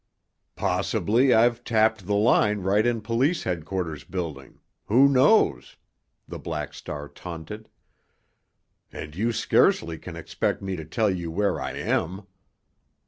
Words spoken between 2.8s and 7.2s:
in police headquarters building—who knows?" the Black Star